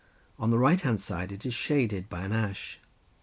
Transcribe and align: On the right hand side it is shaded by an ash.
On 0.39 0.49
the 0.49 0.57
right 0.57 0.81
hand 0.81 0.99
side 0.99 1.31
it 1.31 1.45
is 1.45 1.53
shaded 1.53 2.09
by 2.09 2.21
an 2.23 2.31
ash. 2.31 2.79